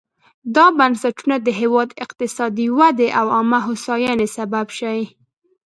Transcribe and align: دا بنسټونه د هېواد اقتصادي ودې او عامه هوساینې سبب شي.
دا 0.55 0.65
بنسټونه 0.77 1.35
د 1.41 1.47
هېواد 1.59 1.89
اقتصادي 2.05 2.67
ودې 2.77 3.09
او 3.19 3.25
عامه 3.35 3.59
هوساینې 3.67 4.27
سبب 4.37 4.67
شي. 4.77 4.99